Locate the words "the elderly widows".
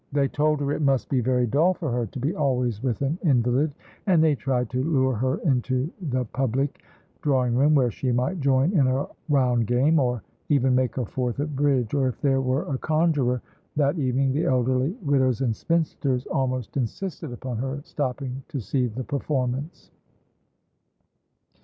14.33-15.41